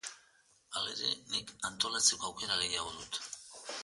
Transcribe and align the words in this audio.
Halere, 0.77 1.09
nik 1.33 1.53
antolatzeko 1.69 2.25
aukera 2.31 2.57
gehiago 2.65 2.91
dut. 3.03 3.21